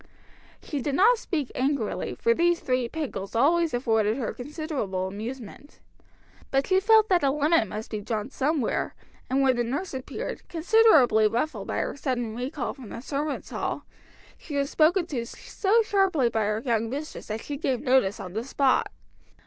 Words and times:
She 0.63 0.81
did 0.81 0.95
not 0.95 1.19
speak 1.19 1.51
angrily, 1.53 2.15
for 2.15 2.33
these 2.33 2.59
three 2.59 2.89
pickles 2.89 3.35
always 3.35 3.71
afforded 3.71 4.17
her 4.17 4.33
considerable 4.33 5.05
amusement. 5.05 5.79
But 6.49 6.65
she 6.65 6.79
felt 6.79 7.07
that 7.09 7.21
a 7.21 7.29
limit 7.29 7.67
must 7.67 7.91
be 7.91 8.01
drawn 8.01 8.31
somewhere, 8.31 8.95
and 9.29 9.43
when 9.43 9.55
the 9.57 9.63
nurse 9.63 9.93
appeared, 9.93 10.49
considerably 10.49 11.27
ruffled 11.27 11.67
by 11.67 11.77
her 11.81 11.95
sudden 11.95 12.35
recall 12.35 12.73
from 12.73 12.89
the 12.89 12.99
servants' 13.01 13.51
hall, 13.51 13.85
she 14.39 14.55
was 14.55 14.71
spoken 14.71 15.05
to 15.05 15.23
so 15.23 15.83
sharply 15.83 16.29
by 16.29 16.45
her 16.45 16.63
young 16.65 16.89
mistress 16.89 17.27
that 17.27 17.41
she 17.43 17.55
gave 17.57 17.79
notice 17.81 18.19
on 18.19 18.33
the 18.33 18.43
spot. 18.43 18.91